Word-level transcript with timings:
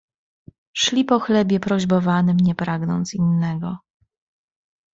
Szli 0.73 1.03
po 1.05 1.19
chlebie 1.19 1.59
prośbowanym, 1.59 2.37
nie 2.37 2.55
pragnąc 2.55 3.13
innego. 3.13 3.77